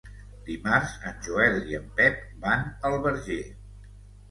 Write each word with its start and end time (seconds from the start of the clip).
Dimarts 0.45 0.95
en 1.09 1.19
Joel 1.27 1.59
i 1.75 1.79
en 1.81 1.85
Pep 2.01 2.19
van 2.47 2.67
al 2.91 3.01
Verger. 3.07 3.41